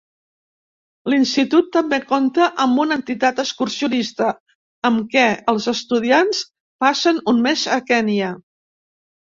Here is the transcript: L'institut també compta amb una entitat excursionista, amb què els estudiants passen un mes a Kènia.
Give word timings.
L'institut 1.11 1.67
també 1.75 1.99
compta 2.11 2.47
amb 2.65 2.81
una 2.85 2.97
entitat 3.01 3.41
excursionista, 3.45 4.31
amb 4.91 5.05
què 5.13 5.27
els 5.55 5.69
estudiants 5.75 6.43
passen 6.87 7.23
un 7.35 7.47
mes 7.49 7.69
a 7.77 7.81
Kènia. 7.93 8.33